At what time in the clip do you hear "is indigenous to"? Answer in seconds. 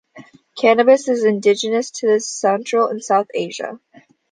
1.09-2.19